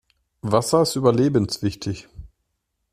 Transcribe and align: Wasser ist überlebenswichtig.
Wasser 0.41 0.81
ist 0.81 0.95
überlebenswichtig. 0.95 2.07